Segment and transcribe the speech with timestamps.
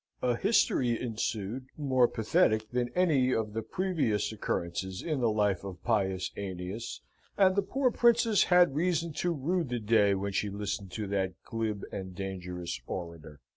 [0.23, 5.83] A history ensued, more pathetic than any of the previous occurrences in the life of
[5.83, 7.01] Pius Aeneas,
[7.37, 11.33] and the poor princess had reason to rue the day when she listened to that
[11.43, 13.41] glib and dangerous orator.